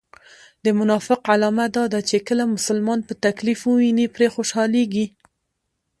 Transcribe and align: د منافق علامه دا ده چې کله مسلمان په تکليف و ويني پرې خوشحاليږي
د 0.65 0.65
منافق 0.79 1.21
علامه 1.33 1.65
دا 1.75 1.83
ده 1.93 1.99
چې 2.09 2.17
کله 2.27 2.43
مسلمان 2.55 2.99
په 3.07 3.13
تکليف 3.25 3.59
و 3.65 3.71
ويني 3.79 4.07
پرې 4.15 4.27
خوشحاليږي 4.35 5.05